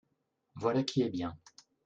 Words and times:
Voilà 0.55 0.81
qui 0.81 1.03
est 1.03 1.11
bien 1.11 1.37